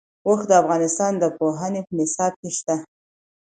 [0.27, 2.75] اوښ د افغانستان د پوهنې په نصاب کې شته.